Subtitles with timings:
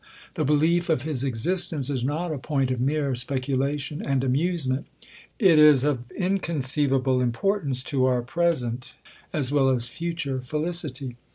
[0.33, 4.87] Thebelief of his existence is not a point of mere spec ulation and amusement.
[5.37, 8.95] It is of inconceivable import ance to our present,
[9.31, 11.17] as well as future felicity.